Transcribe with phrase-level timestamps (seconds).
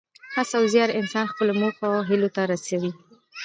[0.35, 2.91] هڅه او زیار انسان خپلو موخو او هیلو ته رسوي.